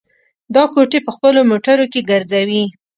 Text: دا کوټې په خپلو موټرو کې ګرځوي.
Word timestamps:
دا 0.55 0.63
کوټې 0.73 0.99
په 1.05 1.11
خپلو 1.15 1.39
موټرو 1.51 1.85
کې 1.91 2.07
ګرځوي. 2.11 2.63